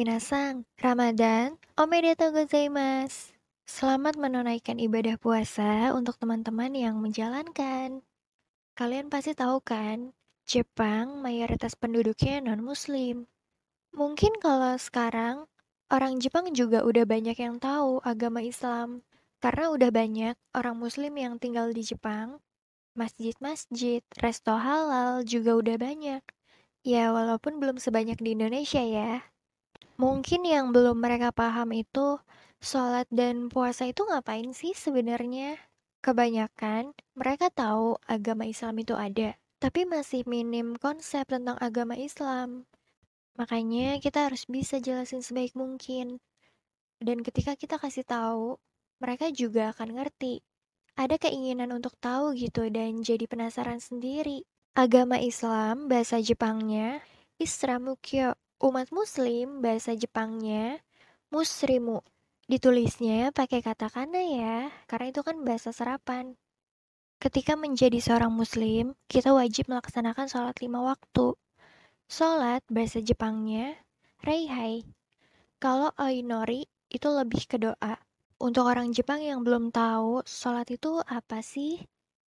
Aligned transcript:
Minasang, 0.00 0.64
Ramadan, 0.80 1.60
omedetou 1.76 2.32
gozaimasu. 2.32 3.36
Selamat 3.68 4.16
menunaikan 4.16 4.80
ibadah 4.80 5.20
puasa 5.20 5.92
untuk 5.92 6.16
teman-teman 6.16 6.72
yang 6.72 6.96
menjalankan. 7.04 8.00
Kalian 8.72 9.12
pasti 9.12 9.36
tahu 9.36 9.60
kan, 9.60 10.16
Jepang 10.48 11.20
mayoritas 11.20 11.76
penduduknya 11.76 12.40
non-muslim. 12.40 13.28
Mungkin 13.92 14.40
kalau 14.40 14.72
sekarang, 14.80 15.44
orang 15.92 16.16
Jepang 16.16 16.48
juga 16.56 16.80
udah 16.80 17.04
banyak 17.04 17.36
yang 17.36 17.60
tahu 17.60 18.00
agama 18.00 18.40
Islam. 18.40 19.04
Karena 19.36 19.68
udah 19.68 19.92
banyak 19.92 20.32
orang 20.56 20.80
muslim 20.80 21.12
yang 21.20 21.36
tinggal 21.36 21.76
di 21.76 21.84
Jepang, 21.84 22.40
masjid-masjid, 22.96 24.00
resto 24.16 24.56
halal 24.56 25.28
juga 25.28 25.60
udah 25.60 25.76
banyak. 25.76 26.24
Ya 26.88 27.12
walaupun 27.12 27.60
belum 27.60 27.76
sebanyak 27.76 28.16
di 28.16 28.32
Indonesia 28.32 28.80
ya. 28.80 29.28
Mungkin 30.00 30.48
yang 30.48 30.72
belum 30.72 30.96
mereka 30.96 31.28
paham 31.28 31.76
itu, 31.76 32.16
sholat 32.56 33.04
dan 33.12 33.52
puasa 33.52 33.84
itu 33.84 34.00
ngapain 34.08 34.48
sih 34.56 34.72
sebenarnya? 34.72 35.60
Kebanyakan 36.00 36.96
mereka 37.12 37.52
tahu 37.52 38.00
agama 38.08 38.48
Islam 38.48 38.80
itu 38.80 38.96
ada, 38.96 39.36
tapi 39.60 39.84
masih 39.84 40.24
minim 40.24 40.72
konsep 40.80 41.28
tentang 41.28 41.60
agama 41.60 42.00
Islam. 42.00 42.64
Makanya 43.36 44.00
kita 44.00 44.24
harus 44.24 44.48
bisa 44.48 44.80
jelasin 44.80 45.20
sebaik 45.20 45.52
mungkin. 45.52 46.16
Dan 46.96 47.20
ketika 47.20 47.52
kita 47.52 47.76
kasih 47.76 48.08
tahu, 48.08 48.56
mereka 49.04 49.28
juga 49.28 49.76
akan 49.76 50.00
ngerti. 50.00 50.40
Ada 50.96 51.20
keinginan 51.20 51.76
untuk 51.76 51.92
tahu 52.00 52.32
gitu 52.40 52.72
dan 52.72 53.04
jadi 53.04 53.28
penasaran 53.28 53.84
sendiri. 53.84 54.48
Agama 54.72 55.20
Islam, 55.20 55.92
bahasa 55.92 56.24
Jepangnya, 56.24 57.04
Isramukyo 57.36 58.32
Umat 58.60 58.92
muslim 58.92 59.64
bahasa 59.64 59.96
Jepangnya 59.96 60.84
musrimu. 61.32 62.04
Ditulisnya 62.44 63.32
pakai 63.32 63.64
kata 63.64 63.88
kana 63.88 64.20
ya, 64.20 64.68
karena 64.84 65.16
itu 65.16 65.24
kan 65.24 65.40
bahasa 65.40 65.72
serapan. 65.72 66.36
Ketika 67.16 67.56
menjadi 67.56 67.96
seorang 68.04 68.28
muslim, 68.28 68.92
kita 69.08 69.32
wajib 69.32 69.72
melaksanakan 69.72 70.28
sholat 70.28 70.60
lima 70.60 70.84
waktu. 70.84 71.32
Sholat 72.04 72.60
bahasa 72.68 73.00
Jepangnya 73.00 73.80
reihai. 74.20 74.84
Kalau 75.56 75.96
oinori 75.96 76.68
itu 76.92 77.08
lebih 77.08 77.48
ke 77.48 77.56
doa. 77.56 77.96
Untuk 78.36 78.68
orang 78.68 78.92
Jepang 78.92 79.24
yang 79.24 79.40
belum 79.40 79.72
tahu 79.72 80.20
sholat 80.28 80.68
itu 80.68 81.00
apa 81.08 81.40
sih? 81.40 81.80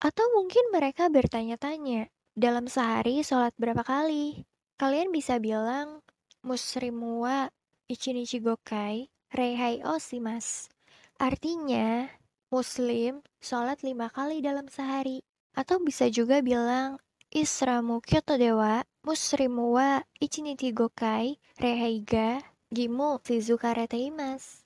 Atau 0.04 0.28
mungkin 0.36 0.76
mereka 0.76 1.08
bertanya-tanya, 1.08 2.12
dalam 2.36 2.68
sehari 2.68 3.24
sholat 3.24 3.56
berapa 3.56 3.88
kali? 3.88 4.44
Kalian 4.76 5.16
bisa 5.16 5.40
bilang, 5.40 6.04
musrimu 6.48 7.28
wa 7.28 7.52
ichinichi 7.92 8.40
gokai 8.40 9.12
reihai 9.36 9.84
osimas. 9.84 10.72
Artinya, 11.20 12.08
muslim 12.48 13.20
sholat 13.44 13.84
lima 13.84 14.08
kali 14.08 14.40
dalam 14.40 14.72
sehari. 14.72 15.28
Atau 15.52 15.84
bisa 15.84 16.08
juga 16.08 16.40
bilang, 16.40 17.04
Isramu 17.28 18.00
kyoto 18.00 18.40
dewa 18.40 18.88
musrimu 19.04 19.76
wa 19.76 20.00
ichinichi 20.24 20.72
gokai 20.72 21.36
reihai 21.60 22.00
ga 22.08 22.40
gimu 22.72 23.20
shizukareteimas. 23.28 24.64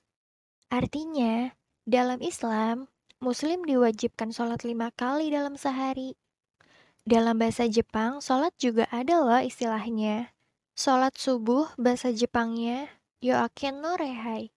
Artinya, 0.70 1.50
dalam 1.82 2.22
Islam, 2.22 2.86
muslim 3.18 3.66
diwajibkan 3.66 4.30
sholat 4.30 4.62
lima 4.62 4.94
kali 4.94 5.34
dalam 5.34 5.58
sehari. 5.58 6.14
Dalam 7.02 7.34
bahasa 7.42 7.66
Jepang, 7.66 8.22
sholat 8.22 8.54
juga 8.62 8.86
ada 8.94 9.18
loh 9.18 9.42
istilahnya. 9.42 10.30
Sholat 10.72 11.12
subuh 11.20 11.68
bahasa 11.76 12.16
Jepangnya 12.16 12.88
Yoaken 13.20 13.84
no 13.84 13.92
Rehai. 14.00 14.56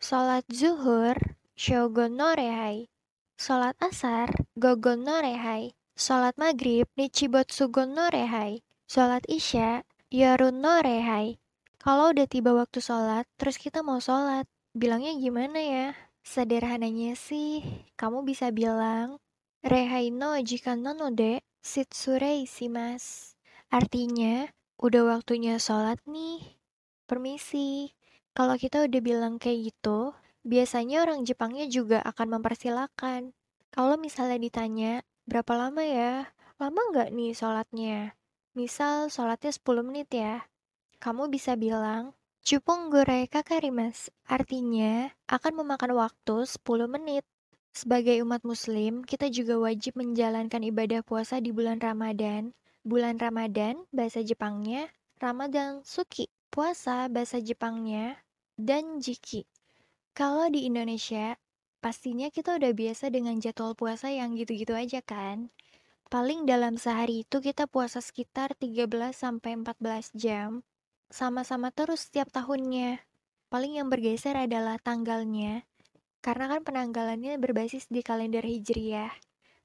Sholat 0.00 0.48
zuhur 0.48 1.36
Shogun 1.52 2.16
no 2.16 2.32
Rehai. 2.32 2.88
Sholat 3.36 3.76
asar 3.76 4.32
Gogon 4.56 5.04
no 5.04 5.20
Rehai. 5.20 5.76
Sholat 6.00 6.40
maghrib 6.40 6.88
Nichibotsugon 6.96 7.92
no 7.92 8.08
Rehai. 8.08 8.64
Sholat 8.88 9.28
isya 9.28 9.84
Yorun 10.08 10.64
no 10.64 10.80
Rehai. 10.80 11.36
Kalau 11.80 12.12
udah 12.12 12.24
tiba 12.24 12.52
waktu 12.56 12.80
sholat, 12.80 13.24
terus 13.40 13.56
kita 13.56 13.80
mau 13.80 14.00
sholat, 14.04 14.44
bilangnya 14.76 15.16
gimana 15.16 15.60
ya? 15.60 15.86
Sederhananya 16.20 17.16
sih, 17.16 17.64
kamu 17.96 18.24
bisa 18.24 18.52
bilang, 18.52 19.16
Rehai 19.64 20.12
no 20.12 20.36
jikan 20.40 20.84
no 20.84 20.92
node 20.92 21.40
sitsurei 21.64 22.44
mas. 22.68 23.32
Artinya, 23.72 24.44
udah 24.80 25.04
waktunya 25.04 25.60
sholat 25.60 26.00
nih. 26.08 26.56
Permisi. 27.04 27.92
Kalau 28.32 28.56
kita 28.56 28.88
udah 28.88 29.00
bilang 29.04 29.36
kayak 29.36 29.76
gitu, 29.76 30.16
biasanya 30.40 31.04
orang 31.04 31.28
Jepangnya 31.28 31.68
juga 31.68 32.00
akan 32.00 32.40
mempersilahkan. 32.40 33.36
Kalau 33.68 34.00
misalnya 34.00 34.40
ditanya, 34.40 35.04
berapa 35.28 35.52
lama 35.52 35.84
ya? 35.84 36.32
Lama 36.56 36.80
nggak 36.96 37.12
nih 37.12 37.36
sholatnya? 37.36 38.16
Misal 38.56 39.12
sholatnya 39.12 39.52
10 39.52 39.84
menit 39.84 40.08
ya. 40.16 40.48
Kamu 40.96 41.28
bisa 41.28 41.60
bilang, 41.60 42.16
Cupung 42.40 42.88
gorei 42.88 43.28
kakarimas, 43.28 44.08
artinya 44.24 45.12
akan 45.28 45.60
memakan 45.60 45.92
waktu 45.92 46.48
10 46.48 46.88
menit. 46.88 47.28
Sebagai 47.76 48.16
umat 48.24 48.48
muslim, 48.48 49.04
kita 49.04 49.28
juga 49.28 49.60
wajib 49.60 50.00
menjalankan 50.00 50.64
ibadah 50.64 51.04
puasa 51.04 51.36
di 51.36 51.52
bulan 51.52 51.84
Ramadan 51.84 52.56
Bulan 52.80 53.20
Ramadan, 53.20 53.84
bahasa 53.92 54.24
Jepangnya 54.24 54.88
Ramadan 55.20 55.84
Suki. 55.84 56.32
Puasa, 56.48 57.12
bahasa 57.12 57.36
Jepangnya 57.36 58.16
dan 58.56 59.04
Jiki. 59.04 59.44
Kalau 60.16 60.48
di 60.48 60.64
Indonesia, 60.64 61.36
pastinya 61.84 62.32
kita 62.32 62.56
udah 62.56 62.72
biasa 62.72 63.12
dengan 63.12 63.36
jadwal 63.36 63.76
puasa 63.76 64.08
yang 64.08 64.32
gitu-gitu 64.32 64.72
aja 64.72 65.04
kan? 65.04 65.52
Paling 66.08 66.48
dalam 66.48 66.80
sehari 66.80 67.28
itu 67.28 67.44
kita 67.44 67.68
puasa 67.68 68.00
sekitar 68.00 68.56
13-14 68.56 70.16
jam. 70.16 70.64
Sama-sama 71.12 71.68
terus 71.76 72.08
setiap 72.08 72.32
tahunnya. 72.32 73.04
Paling 73.52 73.76
yang 73.76 73.92
bergeser 73.92 74.40
adalah 74.40 74.80
tanggalnya. 74.80 75.68
Karena 76.24 76.48
kan 76.48 76.64
penanggalannya 76.64 77.36
berbasis 77.36 77.92
di 77.92 78.00
kalender 78.00 78.42
Hijriyah. 78.42 79.12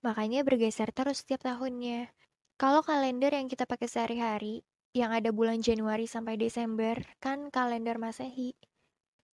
Makanya 0.04 0.44
bergeser 0.44 0.92
terus 0.92 1.24
setiap 1.24 1.48
tahunnya. 1.48 2.12
Kalau 2.56 2.80
kalender 2.88 3.36
yang 3.36 3.52
kita 3.52 3.68
pakai 3.68 3.92
sehari-hari, 3.92 4.64
yang 4.96 5.12
ada 5.12 5.36
bulan 5.36 5.60
Januari 5.60 6.08
sampai 6.08 6.40
Desember, 6.40 6.96
kan 7.20 7.52
kalender 7.52 8.00
Masehi. 8.00 8.56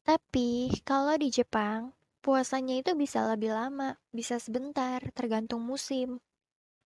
Tapi 0.02 0.74
kalau 0.82 1.14
di 1.14 1.30
Jepang, 1.30 1.94
puasanya 2.18 2.82
itu 2.82 2.98
bisa 2.98 3.22
lebih 3.30 3.54
lama, 3.54 3.94
bisa 4.10 4.42
sebentar, 4.42 4.98
tergantung 5.14 5.62
musim. 5.62 6.18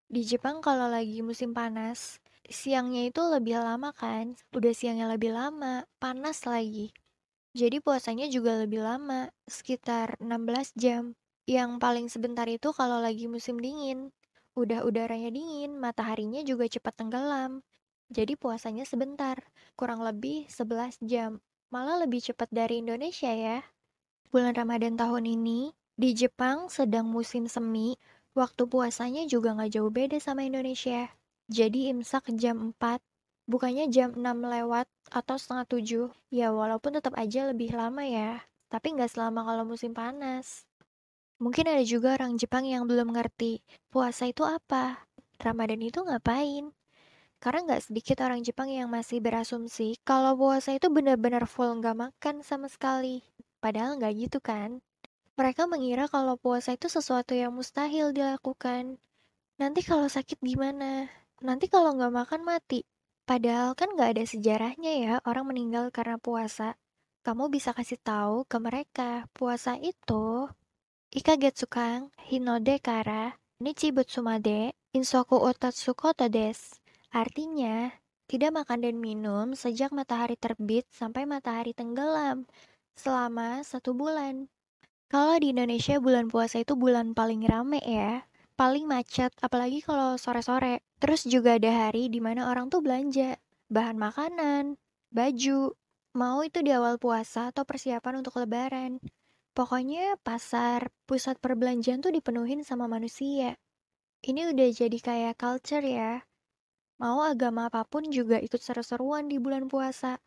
Di 0.08 0.24
Jepang 0.24 0.64
kalau 0.64 0.88
lagi 0.88 1.20
musim 1.20 1.52
panas, 1.52 2.16
siangnya 2.48 3.12
itu 3.12 3.20
lebih 3.28 3.60
lama 3.60 3.92
kan, 3.92 4.32
udah 4.56 4.72
siangnya 4.72 5.12
lebih 5.12 5.36
lama, 5.36 5.84
panas 6.00 6.48
lagi. 6.48 6.96
Jadi 7.52 7.84
puasanya 7.84 8.24
juga 8.32 8.56
lebih 8.56 8.80
lama, 8.80 9.28
sekitar 9.44 10.16
16 10.16 10.72
jam. 10.80 11.12
Yang 11.44 11.76
paling 11.76 12.08
sebentar 12.08 12.48
itu 12.48 12.72
kalau 12.72 13.04
lagi 13.04 13.28
musim 13.28 13.60
dingin, 13.60 14.16
Udah 14.52 14.84
udaranya 14.84 15.32
dingin, 15.32 15.80
mataharinya 15.80 16.44
juga 16.44 16.68
cepat 16.68 17.00
tenggelam. 17.00 17.64
Jadi 18.12 18.36
puasanya 18.36 18.84
sebentar, 18.84 19.40
kurang 19.80 20.04
lebih 20.04 20.44
11 20.52 21.00
jam. 21.00 21.40
Malah 21.72 22.04
lebih 22.04 22.20
cepat 22.20 22.52
dari 22.52 22.84
Indonesia 22.84 23.32
ya. 23.32 23.64
Bulan 24.28 24.52
Ramadan 24.52 25.00
tahun 25.00 25.24
ini, 25.24 25.72
di 25.96 26.12
Jepang 26.12 26.68
sedang 26.68 27.08
musim 27.08 27.48
semi, 27.48 27.96
waktu 28.36 28.68
puasanya 28.68 29.24
juga 29.24 29.56
nggak 29.56 29.72
jauh 29.72 29.88
beda 29.88 30.20
sama 30.20 30.44
Indonesia. 30.44 31.08
Jadi 31.48 31.88
imsak 31.88 32.28
jam 32.36 32.76
4, 32.76 33.00
bukannya 33.48 33.88
jam 33.88 34.12
6 34.12 34.44
lewat 34.44 34.84
atau 35.08 35.40
setengah 35.40 35.64
7. 35.64 36.12
Ya 36.28 36.52
walaupun 36.52 36.96
tetap 36.96 37.16
aja 37.16 37.48
lebih 37.48 37.72
lama 37.72 38.04
ya, 38.04 38.44
tapi 38.68 38.92
nggak 38.92 39.16
selama 39.16 39.48
kalau 39.48 39.64
musim 39.64 39.96
panas. 39.96 40.68
Mungkin 41.42 41.66
ada 41.66 41.82
juga 41.82 42.14
orang 42.14 42.38
Jepang 42.38 42.62
yang 42.70 42.86
belum 42.86 43.18
ngerti, 43.18 43.66
puasa 43.90 44.30
itu 44.30 44.46
apa? 44.46 45.10
Ramadan 45.42 45.82
itu 45.82 45.98
ngapain? 45.98 46.70
Karena 47.42 47.66
nggak 47.66 47.90
sedikit 47.90 48.22
orang 48.22 48.46
Jepang 48.46 48.70
yang 48.70 48.86
masih 48.86 49.18
berasumsi 49.18 49.98
kalau 50.06 50.38
puasa 50.38 50.70
itu 50.70 50.86
benar-benar 50.86 51.50
full 51.50 51.82
nggak 51.82 51.98
makan 51.98 52.46
sama 52.46 52.70
sekali. 52.70 53.26
Padahal 53.58 53.98
nggak 53.98 54.14
gitu 54.22 54.38
kan? 54.38 54.86
Mereka 55.34 55.66
mengira 55.66 56.06
kalau 56.06 56.38
puasa 56.38 56.78
itu 56.78 56.86
sesuatu 56.86 57.34
yang 57.34 57.50
mustahil 57.50 58.14
dilakukan. 58.14 59.02
Nanti 59.58 59.82
kalau 59.82 60.06
sakit 60.06 60.38
gimana? 60.38 61.10
Nanti 61.42 61.66
kalau 61.66 61.90
nggak 61.98 62.22
makan 62.22 62.46
mati. 62.46 62.86
Padahal 63.26 63.74
kan 63.74 63.90
nggak 63.98 64.14
ada 64.14 64.24
sejarahnya 64.30 64.92
ya 64.94 65.14
orang 65.26 65.50
meninggal 65.50 65.90
karena 65.90 66.22
puasa. 66.22 66.78
Kamu 67.26 67.50
bisa 67.50 67.74
kasih 67.74 67.98
tahu 67.98 68.46
ke 68.46 68.62
mereka, 68.62 69.26
puasa 69.34 69.74
itu 69.82 70.46
Ikagetsukan 71.12 72.08
hinode 72.24 72.80
kara 72.80 73.36
nichi 73.60 73.92
butsumade 73.92 74.72
insoku 74.96 75.36
otatsu 75.36 75.92
koto 75.92 76.24
des. 76.32 76.80
Artinya, 77.12 77.92
tidak 78.24 78.56
makan 78.56 78.80
dan 78.80 78.96
minum 78.96 79.52
sejak 79.52 79.92
matahari 79.92 80.40
terbit 80.40 80.88
sampai 80.88 81.28
matahari 81.28 81.76
tenggelam 81.76 82.48
selama 82.96 83.60
satu 83.60 83.92
bulan. 83.92 84.48
Kalau 85.12 85.36
di 85.36 85.52
Indonesia 85.52 86.00
bulan 86.00 86.32
puasa 86.32 86.64
itu 86.64 86.80
bulan 86.80 87.12
paling 87.12 87.44
rame 87.44 87.84
ya, 87.84 88.24
paling 88.56 88.88
macet, 88.88 89.36
apalagi 89.44 89.84
kalau 89.84 90.16
sore-sore. 90.16 90.80
Terus 90.96 91.28
juga 91.28 91.60
ada 91.60 91.68
hari 91.68 92.08
di 92.08 92.24
mana 92.24 92.48
orang 92.48 92.72
tuh 92.72 92.80
belanja, 92.80 93.36
bahan 93.68 94.00
makanan, 94.00 94.80
baju, 95.12 95.76
mau 96.16 96.40
itu 96.40 96.64
di 96.64 96.72
awal 96.72 96.96
puasa 96.96 97.52
atau 97.52 97.68
persiapan 97.68 98.24
untuk 98.24 98.40
lebaran. 98.40 98.96
Pokoknya 99.52 100.16
pasar, 100.24 100.88
pusat 101.04 101.36
perbelanjaan 101.36 102.00
tuh 102.00 102.08
dipenuhin 102.08 102.64
sama 102.64 102.88
manusia. 102.88 103.60
Ini 104.24 104.48
udah 104.48 104.68
jadi 104.72 104.98
kayak 104.98 105.36
culture 105.36 105.84
ya. 105.84 106.24
Mau 106.96 107.20
agama 107.20 107.68
apa 107.68 107.84
pun 107.84 108.08
juga 108.08 108.40
ikut 108.40 108.56
seru-seruan 108.56 109.28
di 109.28 109.36
bulan 109.36 109.68
puasa. 109.68 110.22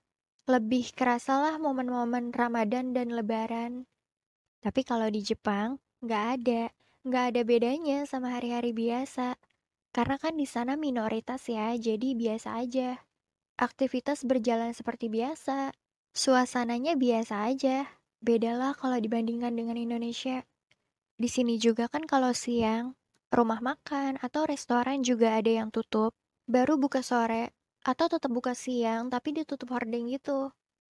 Lebih 0.45 0.94
kerasalah 0.94 1.57
momen-momen 1.57 2.30
Ramadan 2.30 2.94
dan 2.94 3.18
Lebaran. 3.18 3.89
Tapi 4.62 4.86
kalau 4.86 5.10
di 5.10 5.25
Jepang, 5.25 5.81
nggak 6.06 6.25
ada. 6.38 6.63
Nggak 7.01 7.24
ada 7.33 7.42
bedanya 7.42 7.98
sama 8.06 8.38
hari-hari 8.38 8.77
biasa. 8.77 9.42
Karena 9.89 10.22
kan 10.22 10.38
di 10.38 10.45
sana 10.45 10.77
minoritas 10.77 11.50
ya, 11.50 11.74
jadi 11.74 12.13
biasa 12.13 12.62
aja. 12.62 13.01
Aktivitas 13.57 14.22
berjalan 14.22 14.75
seperti 14.75 15.10
biasa. 15.10 15.74
Suasananya 16.13 16.94
biasa 16.94 17.50
aja. 17.50 17.89
Bedalah 18.23 18.77
kalau 18.77 19.00
dibandingkan 19.00 19.56
dengan 19.56 19.75
Indonesia. 19.79 20.44
Di 21.15 21.31
sini 21.31 21.56
juga 21.56 21.88
kan 21.88 22.03
kalau 22.03 22.35
siang, 22.35 22.95
rumah 23.31 23.63
makan 23.63 24.19
atau 24.19 24.44
restoran 24.47 25.03
juga 25.03 25.39
ada 25.39 25.51
yang 25.51 25.71
tutup. 25.71 26.12
Baru 26.45 26.77
buka 26.77 27.01
sore, 27.01 27.56
atau 27.85 28.09
tetap 28.09 28.33
buka 28.33 28.57
siang 28.57 29.13
tapi 29.13 29.31
ditutup 29.38 29.69
hording 29.69 30.09
gitu. 30.09 30.50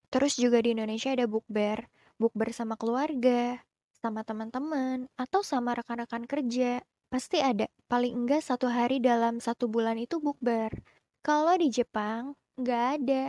Terus 0.10 0.40
juga 0.40 0.64
di 0.64 0.72
Indonesia 0.72 1.12
ada 1.12 1.28
bukber, 1.28 1.92
bukber 2.16 2.56
sama 2.56 2.80
keluarga, 2.80 3.60
sama 4.00 4.24
teman-teman, 4.24 5.12
atau 5.20 5.44
sama 5.44 5.76
rekan-rekan 5.76 6.24
kerja. 6.24 6.80
Pasti 7.12 7.44
ada, 7.44 7.68
paling 7.92 8.16
enggak 8.16 8.42
satu 8.48 8.72
hari 8.72 9.04
dalam 9.04 9.44
satu 9.44 9.68
bulan 9.68 10.00
itu 10.00 10.24
bukber. 10.24 10.72
Kalau 11.20 11.54
di 11.60 11.68
Jepang, 11.68 12.40
nggak 12.56 12.84
ada. 13.02 13.24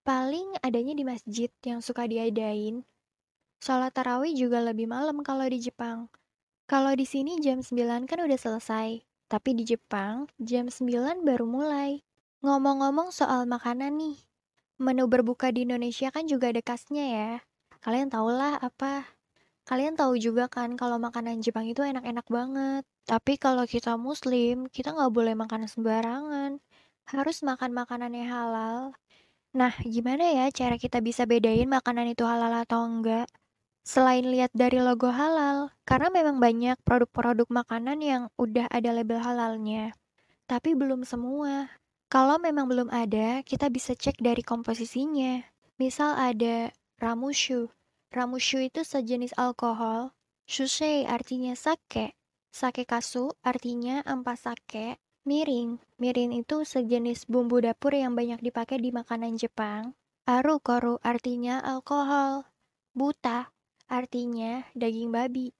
Paling 0.00 0.56
adanya 0.64 0.96
di 0.96 1.04
masjid 1.04 1.52
yang 1.60 1.84
suka 1.84 2.08
diadain. 2.08 2.82
Sholat 3.60 3.92
tarawih 3.92 4.32
juga 4.32 4.64
lebih 4.64 4.88
malam 4.88 5.20
kalau 5.20 5.44
di 5.44 5.60
Jepang. 5.60 6.08
Kalau 6.64 6.96
di 6.96 7.04
sini 7.04 7.36
jam 7.44 7.60
9 7.60 8.08
kan 8.08 8.18
udah 8.24 8.38
selesai. 8.40 9.04
Tapi 9.28 9.52
di 9.52 9.68
Jepang, 9.68 10.32
jam 10.40 10.72
9 10.72 11.20
baru 11.28 11.44
mulai. 11.44 12.00
Ngomong-ngomong 12.40 13.12
soal 13.12 13.44
makanan 13.44 14.00
nih, 14.00 14.16
menu 14.80 15.04
berbuka 15.04 15.52
di 15.52 15.68
Indonesia 15.68 16.08
kan 16.08 16.24
juga 16.24 16.48
ada 16.48 16.64
khasnya 16.64 17.04
ya. 17.04 17.32
Kalian 17.84 18.08
tahulah 18.08 18.56
apa? 18.64 19.12
Kalian 19.68 19.92
tahu 19.92 20.16
juga 20.16 20.48
kan 20.48 20.72
kalau 20.80 20.96
makanan 20.96 21.44
Jepang 21.44 21.68
itu 21.68 21.84
enak-enak 21.84 22.24
banget. 22.32 22.82
Tapi 23.04 23.36
kalau 23.36 23.68
kita 23.68 24.00
muslim, 24.00 24.72
kita 24.72 24.96
nggak 24.96 25.12
boleh 25.12 25.36
makan 25.36 25.68
sembarangan. 25.68 26.64
Harus 27.12 27.44
makan 27.44 27.76
makanan 27.76 28.16
yang 28.16 28.32
halal. 28.32 28.96
Nah, 29.52 29.76
gimana 29.84 30.24
ya 30.32 30.48
cara 30.48 30.80
kita 30.80 31.04
bisa 31.04 31.28
bedain 31.28 31.68
makanan 31.68 32.08
itu 32.08 32.24
halal 32.24 32.56
atau 32.64 32.88
enggak? 32.88 33.28
Selain 33.80 34.22
lihat 34.22 34.52
dari 34.52 34.76
logo 34.76 35.08
halal, 35.08 35.72
karena 35.88 36.12
memang 36.12 36.36
banyak 36.36 36.76
produk-produk 36.84 37.48
makanan 37.48 37.98
yang 38.04 38.22
udah 38.36 38.68
ada 38.68 38.92
label 38.92 39.18
halalnya. 39.18 39.96
Tapi 40.44 40.76
belum 40.76 41.08
semua. 41.08 41.72
Kalau 42.10 42.36
memang 42.42 42.66
belum 42.68 42.92
ada, 42.92 43.40
kita 43.46 43.70
bisa 43.72 43.96
cek 43.96 44.20
dari 44.20 44.44
komposisinya. 44.44 45.46
Misal 45.80 46.18
ada 46.18 46.74
ramushu. 47.00 47.70
Ramushu 48.10 48.60
itu 48.66 48.82
sejenis 48.84 49.32
alkohol. 49.38 50.12
Shusei 50.44 51.06
artinya 51.06 51.54
sake. 51.54 52.18
Sake 52.50 52.82
kasu 52.82 53.30
artinya 53.46 54.02
ampas 54.02 54.44
sake. 54.44 54.98
Mirin. 55.22 55.78
Mirin 56.02 56.34
itu 56.34 56.66
sejenis 56.66 57.30
bumbu 57.30 57.62
dapur 57.62 57.94
yang 57.94 58.18
banyak 58.18 58.42
dipakai 58.42 58.82
di 58.82 58.90
makanan 58.90 59.38
Jepang. 59.38 59.94
Aru 60.26 60.58
koru 60.58 60.98
artinya 61.06 61.62
alkohol. 61.62 62.50
Buta 62.90 63.54
artinya 63.90 64.64
daging 64.78 65.10
babi. 65.10 65.50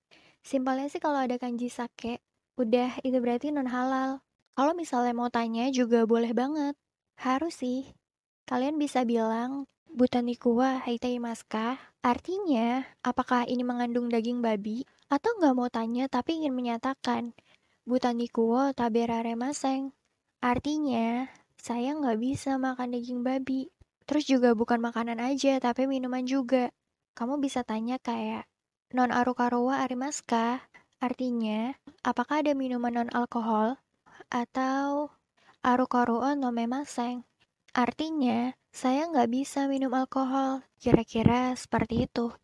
Simpelnya 0.40 0.86
sih 0.88 1.02
kalau 1.02 1.20
ada 1.20 1.36
kanji 1.36 1.68
sake, 1.68 2.22
udah 2.56 3.02
itu 3.02 3.18
berarti 3.18 3.50
non 3.50 3.68
halal. 3.68 4.22
Kalau 4.54 4.72
misalnya 4.72 5.12
mau 5.12 5.28
tanya 5.28 5.68
juga 5.74 6.06
boleh 6.06 6.30
banget. 6.30 6.78
Harus 7.18 7.60
sih. 7.60 7.92
Kalian 8.48 8.80
bisa 8.80 9.04
bilang, 9.04 9.68
Butaniku 9.90 10.54
wa 10.54 10.80
haitaimaska. 10.86 11.82
Artinya, 12.00 12.86
apakah 13.02 13.44
ini 13.44 13.66
mengandung 13.66 14.08
daging 14.08 14.40
babi? 14.40 14.86
Atau 15.10 15.36
nggak 15.36 15.54
mau 15.58 15.68
tanya 15.68 16.06
tapi 16.06 16.40
ingin 16.40 16.54
menyatakan, 16.54 17.36
Butaniku 17.84 18.54
wa 18.54 18.64
taberare 18.70 19.34
maseng. 19.34 19.92
Artinya, 20.40 21.28
saya 21.60 21.92
nggak 21.92 22.16
bisa 22.16 22.56
makan 22.56 22.96
daging 22.96 23.20
babi. 23.20 23.68
Terus 24.08 24.24
juga 24.26 24.56
bukan 24.56 24.80
makanan 24.80 25.20
aja, 25.20 25.60
tapi 25.60 25.84
minuman 25.84 26.24
juga. 26.24 26.72
Kamu 27.14 27.38
bisa 27.42 27.62
tanya 27.62 27.96
kayak, 28.00 28.44
non 28.94 29.14
arukarowa 29.14 29.82
arimaska? 29.84 30.66
Artinya, 31.00 31.74
apakah 32.04 32.44
ada 32.44 32.52
minuman 32.52 32.92
non 32.92 33.10
alkohol? 33.12 33.80
atau 34.30 35.10
aru-karuan 35.64 36.38
no 36.38 36.54
memaseng. 36.54 37.26
Artinya, 37.74 38.54
saya 38.70 39.06
nggak 39.10 39.30
bisa 39.30 39.66
minum 39.66 39.94
alkohol. 39.94 40.62
Kira-kira 40.78 41.54
seperti 41.58 42.06
itu. 42.06 42.34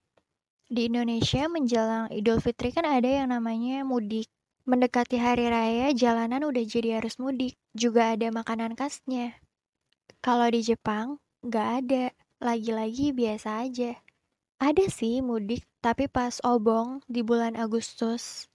Di 0.67 0.91
Indonesia 0.91 1.47
menjelang 1.47 2.11
Idul 2.11 2.43
Fitri 2.43 2.75
kan 2.75 2.87
ada 2.87 3.07
yang 3.07 3.31
namanya 3.31 3.87
mudik. 3.87 4.27
Mendekati 4.67 5.23
hari 5.23 5.47
raya, 5.47 5.95
jalanan 5.95 6.43
udah 6.43 6.65
jadi 6.67 6.99
harus 6.99 7.23
mudik. 7.23 7.55
Juga 7.71 8.19
ada 8.19 8.27
makanan 8.35 8.75
khasnya. 8.75 9.39
Kalau 10.19 10.51
di 10.51 10.67
Jepang, 10.67 11.23
nggak 11.47 11.69
ada. 11.83 12.05
Lagi-lagi 12.43 13.15
biasa 13.15 13.63
aja. 13.63 13.95
Ada 14.57 14.89
sih 14.89 15.21
mudik, 15.21 15.69
tapi 15.85 16.09
pas 16.09 16.41
obong 16.41 17.05
di 17.05 17.21
bulan 17.21 17.61
Agustus. 17.61 18.49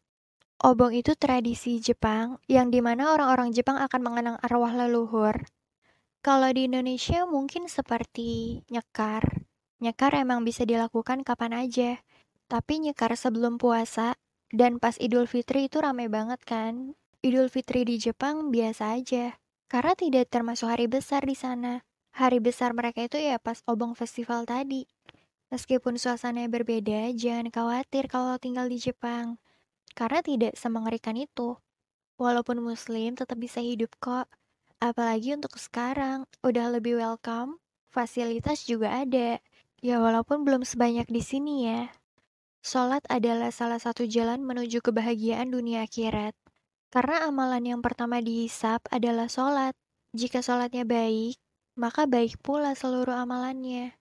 Obong 0.57 0.98
itu 0.98 1.13
tradisi 1.13 1.77
Jepang 1.77 2.42
yang 2.50 2.74
di 2.74 2.81
mana 2.81 3.13
orang-orang 3.13 3.53
Jepang 3.53 3.77
akan 3.77 4.01
mengenang 4.01 4.38
arwah 4.42 4.74
leluhur. 4.74 5.45
Kalau 6.25 6.50
di 6.53 6.65
Indonesia 6.65 7.25
mungkin 7.29 7.70
seperti 7.70 8.62
nyekar. 8.74 9.46
Nyekar 9.81 10.17
emang 10.17 10.41
bisa 10.41 10.65
dilakukan 10.65 11.22
kapan 11.22 11.53
aja. 11.53 12.01
Tapi 12.50 12.81
nyekar 12.81 13.13
sebelum 13.13 13.62
puasa 13.62 14.17
dan 14.50 14.81
pas 14.81 14.98
Idul 14.98 15.29
Fitri 15.29 15.70
itu 15.70 15.81
rame 15.81 16.10
banget 16.10 16.41
kan. 16.46 16.98
Idul 17.22 17.50
Fitri 17.53 17.86
di 17.86 18.01
Jepang 18.01 18.50
biasa 18.50 18.98
aja. 18.98 19.38
Karena 19.70 19.93
tidak 19.93 20.34
termasuk 20.34 20.65
hari 20.65 20.89
besar 20.89 21.25
di 21.25 21.38
sana. 21.38 21.86
Hari 22.12 22.43
besar 22.43 22.75
mereka 22.75 23.05
itu 23.05 23.17
ya 23.17 23.39
pas 23.39 23.65
Obong 23.65 23.98
Festival 23.98 24.43
tadi. 24.46 24.84
Meskipun 25.51 26.00
suasananya 26.00 26.48
berbeda, 26.48 27.12
jangan 27.12 27.51
khawatir 27.51 28.08
kalau 28.08 28.39
tinggal 28.39 28.72
di 28.72 28.79
Jepang 28.79 29.36
karena 29.91 30.24
tidak 30.24 30.55
semengerikan 30.55 31.20
itu. 31.20 31.60
Walaupun 32.15 32.63
muslim 32.63 33.20
tetap 33.20 33.36
bisa 33.36 33.60
hidup 33.60 33.91
kok. 34.00 34.31
Apalagi 34.81 35.36
untuk 35.36 35.60
sekarang, 35.60 36.25
udah 36.41 36.74
lebih 36.74 36.98
welcome, 36.98 37.62
fasilitas 37.91 38.65
juga 38.65 39.03
ada. 39.03 39.38
Ya 39.81 39.98
walaupun 40.00 40.48
belum 40.48 40.63
sebanyak 40.63 41.10
di 41.10 41.22
sini 41.22 41.67
ya. 41.70 41.91
Sholat 42.62 43.01
adalah 43.10 43.50
salah 43.50 43.81
satu 43.81 44.05
jalan 44.05 44.46
menuju 44.46 44.86
kebahagiaan 44.86 45.50
dunia 45.50 45.84
akhirat. 45.86 46.38
Karena 46.93 47.25
amalan 47.25 47.65
yang 47.65 47.81
pertama 47.81 48.22
dihisap 48.22 48.86
adalah 48.93 49.25
sholat. 49.25 49.74
Jika 50.13 50.46
sholatnya 50.46 50.86
baik, 50.86 51.36
maka 51.75 52.05
baik 52.05 52.38
pula 52.39 52.77
seluruh 52.77 53.15
amalannya. 53.17 54.00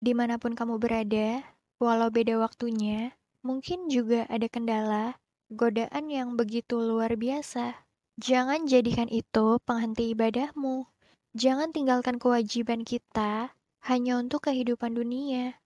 Di 0.00 0.16
mana 0.16 0.40
pun 0.40 0.56
kamu 0.56 0.80
berada, 0.80 1.44
walau 1.76 2.08
beda 2.08 2.40
waktunya, 2.40 3.12
Mungkin 3.40 3.88
juga 3.88 4.28
ada 4.28 4.52
kendala, 4.52 5.16
godaan 5.48 6.12
yang 6.12 6.36
begitu 6.36 6.76
luar 6.76 7.16
biasa. 7.16 7.88
Jangan 8.20 8.68
jadikan 8.68 9.08
itu 9.08 9.56
penghenti 9.64 10.12
ibadahmu. 10.12 10.84
Jangan 11.32 11.72
tinggalkan 11.72 12.20
kewajiban 12.20 12.84
kita 12.84 13.56
hanya 13.88 14.20
untuk 14.20 14.44
kehidupan 14.44 14.92
dunia. 14.92 15.56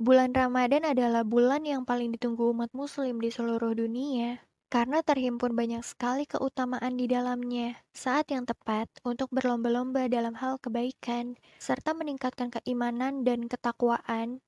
Bulan 0.00 0.32
Ramadan 0.32 0.88
adalah 0.88 1.28
bulan 1.28 1.68
yang 1.68 1.84
paling 1.84 2.16
ditunggu 2.16 2.56
umat 2.56 2.72
muslim 2.72 3.20
di 3.20 3.28
seluruh 3.28 3.76
dunia 3.76 4.40
karena 4.70 5.02
terhimpun 5.02 5.52
banyak 5.58 5.82
sekali 5.82 6.24
keutamaan 6.24 6.96
di 6.96 7.10
dalamnya. 7.10 7.76
Saat 7.92 8.30
yang 8.30 8.46
tepat 8.46 8.86
untuk 9.02 9.28
berlomba-lomba 9.34 10.06
dalam 10.06 10.38
hal 10.38 10.62
kebaikan 10.62 11.34
serta 11.58 11.92
meningkatkan 11.92 12.48
keimanan 12.54 13.26
dan 13.26 13.50
ketakwaan 13.50 14.40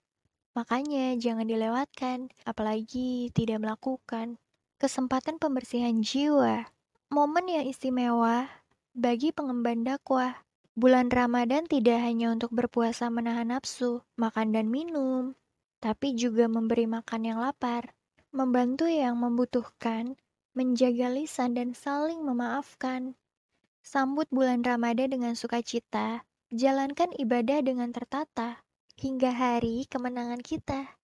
Makanya 0.53 1.17
jangan 1.17 1.49
dilewatkan, 1.49 2.29
apalagi 2.45 3.33
tidak 3.33 3.65
melakukan. 3.65 4.37
Kesempatan 4.77 5.41
pembersihan 5.41 6.05
jiwa, 6.05 6.69
momen 7.09 7.49
yang 7.49 7.65
istimewa 7.65 8.53
bagi 8.93 9.33
pengemban 9.33 9.81
dakwah. 9.81 10.45
Bulan 10.77 11.09
Ramadan 11.09 11.65
tidak 11.65 12.05
hanya 12.05 12.33
untuk 12.33 12.53
berpuasa 12.53 13.09
menahan 13.09 13.49
nafsu, 13.49 14.05
makan 14.21 14.53
dan 14.53 14.69
minum, 14.69 15.33
tapi 15.81 16.13
juga 16.17 16.49
memberi 16.49 16.85
makan 16.85 17.21
yang 17.25 17.41
lapar, 17.41 17.97
membantu 18.33 18.89
yang 18.89 19.21
membutuhkan, 19.21 20.17
menjaga 20.57 21.13
lisan 21.13 21.53
dan 21.53 21.77
saling 21.77 22.25
memaafkan. 22.25 23.13
Sambut 23.85 24.25
bulan 24.33 24.65
Ramadan 24.65 25.13
dengan 25.13 25.37
sukacita, 25.37 26.25
jalankan 26.49 27.13
ibadah 27.21 27.61
dengan 27.61 27.93
tertata, 27.93 28.65
hingga 28.97 29.37
hari 29.37 29.85
kemenangan 29.85 30.41
kita. 30.41 31.02